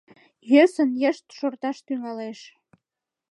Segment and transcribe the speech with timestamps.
[0.51, 2.39] Йӧсын, йышт шорташ тӱҥалеш.